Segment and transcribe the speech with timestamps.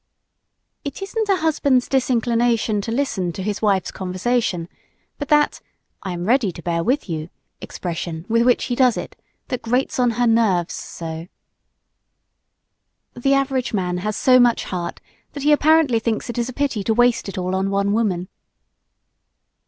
[0.83, 4.67] It isn't a husband's disinclination to listen to his wife's conversation,
[5.19, 5.61] but that
[6.01, 7.29] "I am ready to bear with you"
[7.61, 9.15] expression with which he does it
[9.49, 11.27] that grates on her nerves so.
[13.15, 15.01] The average man has so much heart
[15.33, 18.27] that he apparently thinks it a pity to waste it all on one woman.